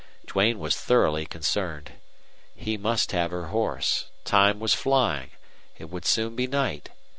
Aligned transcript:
Duane 0.25 0.57
was 0.57 0.75
thoroughly 0.75 1.27
concerned. 1.27 1.91
He 2.55 2.75
must 2.75 3.11
have 3.11 3.29
her 3.29 3.49
horse. 3.49 4.05
Time 4.25 4.59
was 4.59 4.73
flying. 4.73 5.29
It 5.77 5.91
would 5.91 6.05
soon 6.07 6.35
be 6.35 6.47
night. 6.47 6.89